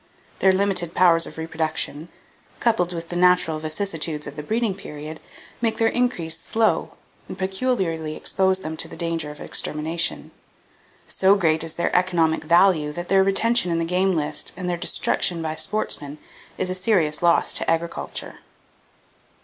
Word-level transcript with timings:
Their 0.39 0.51
limited 0.51 0.95
powers 0.95 1.27
of 1.27 1.37
reproduction, 1.37 2.09
coupled 2.59 2.91
with 2.91 3.09
the 3.09 3.15
natural 3.15 3.59
vicissitudes 3.59 4.25
of 4.25 4.35
the 4.35 4.41
breeding 4.41 4.73
period, 4.73 5.19
make 5.61 5.77
their 5.77 5.89
increase 5.89 6.39
slow, 6.41 6.93
and 7.27 7.37
peculiarly 7.37 8.15
expose 8.15 8.57
them 8.61 8.75
to 8.77 8.87
danger 8.87 9.29
of 9.29 9.39
extermination. 9.39 10.31
So 11.07 11.35
great 11.35 11.63
is 11.63 11.75
their 11.75 11.95
economic 11.95 12.43
value 12.45 12.91
that 12.93 13.09
their 13.09 13.23
retention 13.23 13.69
in 13.69 13.77
the 13.77 13.85
game 13.85 14.15
list 14.15 14.53
and 14.57 14.67
their 14.67 14.75
destruction 14.75 15.39
by 15.39 15.53
sportsmen 15.53 16.17
is 16.57 16.71
a 16.71 16.73
serious 16.73 17.21
loss 17.21 17.53
to 17.53 17.69
agriculture." 17.69 18.39